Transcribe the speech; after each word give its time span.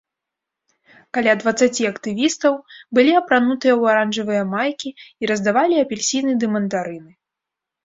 Каля 1.17 1.35
дваццаці 1.43 1.83
актывістаў 1.89 2.53
былі 2.99 3.13
апранутыя 3.21 3.73
ў 3.77 3.83
аранжавыя 3.93 4.43
майкі 4.57 4.89
і 5.05 5.23
раздавалі 5.35 5.75
апельсіны 5.85 6.31
ды 6.41 6.53
мандарыны. 6.57 7.11